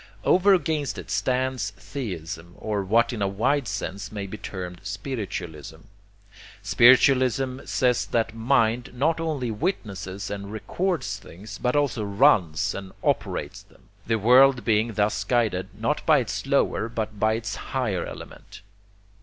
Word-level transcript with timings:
Over 0.23 0.55
against 0.55 0.97
it 0.97 1.11
stands 1.11 1.69
'theism,' 1.77 2.55
or 2.57 2.83
what 2.83 3.13
in 3.13 3.21
a 3.21 3.27
wide 3.27 3.67
sense 3.67 4.11
may 4.11 4.25
be 4.25 4.35
termed 4.35 4.81
'spiritualism.' 4.83 5.81
Spiritualism 6.63 7.59
says 7.65 8.07
that 8.07 8.33
mind 8.33 8.95
not 8.95 9.19
only 9.19 9.51
witnesses 9.51 10.31
and 10.31 10.51
records 10.51 11.17
things, 11.17 11.59
but 11.59 11.75
also 11.75 12.03
runs 12.03 12.73
and 12.73 12.93
operates 13.03 13.61
them: 13.61 13.89
the 14.07 14.17
world 14.17 14.65
being 14.65 14.93
thus 14.93 15.23
guided, 15.23 15.67
not 15.79 16.03
by 16.07 16.17
its 16.17 16.47
lower, 16.47 16.89
but 16.89 17.19
by 17.19 17.33
its 17.33 17.55
higher 17.55 18.03
element. 18.03 18.61